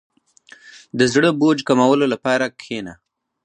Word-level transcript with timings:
•د 0.97 1.01
زړه 1.13 1.29
بوج 1.39 1.57
کمولو 1.67 2.05
لپاره 2.13 2.45
کښېنه. 2.59 2.93